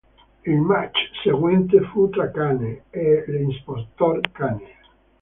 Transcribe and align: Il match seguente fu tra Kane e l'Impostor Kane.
Il 0.47 0.59
match 0.59 0.97
seguente 1.23 1.79
fu 1.81 2.09
tra 2.09 2.31
Kane 2.31 2.85
e 2.89 3.23
l'Impostor 3.27 4.19
Kane. 4.31 4.65